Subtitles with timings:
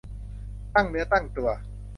[0.75, 1.49] ตั้งเนื้อตั้งตัว